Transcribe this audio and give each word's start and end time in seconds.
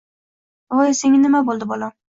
Voy, 0.77 0.89
senga 1.03 1.21
nima 1.21 1.45
bo`ldi, 1.51 1.73
bolam 1.75 1.99